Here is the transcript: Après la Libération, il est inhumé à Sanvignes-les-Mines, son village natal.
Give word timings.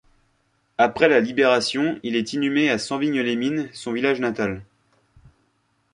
Après 0.79 1.07
la 1.07 1.19
Libération, 1.19 1.99
il 2.01 2.15
est 2.15 2.33
inhumé 2.33 2.71
à 2.71 2.79
Sanvignes-les-Mines, 2.79 3.69
son 3.71 3.93
village 3.93 4.19
natal. 4.19 4.63